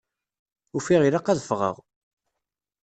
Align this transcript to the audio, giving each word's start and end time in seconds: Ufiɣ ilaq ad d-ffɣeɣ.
Ufiɣ 0.77 1.01
ilaq 1.03 1.27
ad 1.27 1.37
d-ffɣeɣ. 1.39 1.75